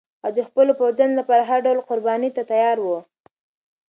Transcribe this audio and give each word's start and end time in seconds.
هغه 0.23 0.33
د 0.37 0.39
خپلو 0.47 0.71
پوځیانو 0.79 1.19
لپاره 1.19 1.43
هر 1.49 1.59
ډول 1.65 1.79
قربانۍ 1.89 2.29
ته 2.37 2.43
تیار 2.51 2.77
و. 2.81 2.87